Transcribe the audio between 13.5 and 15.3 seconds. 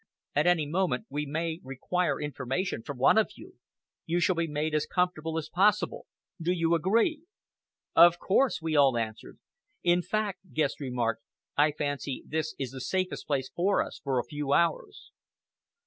for us for a few hours."